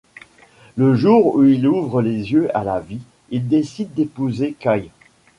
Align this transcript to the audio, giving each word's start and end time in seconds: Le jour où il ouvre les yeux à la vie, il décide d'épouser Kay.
Le 0.77 0.95
jour 0.95 1.35
où 1.35 1.43
il 1.43 1.67
ouvre 1.67 2.01
les 2.01 2.31
yeux 2.31 2.49
à 2.57 2.63
la 2.63 2.79
vie, 2.79 3.03
il 3.29 3.47
décide 3.47 3.93
d'épouser 3.93 4.53
Kay. 4.59 4.89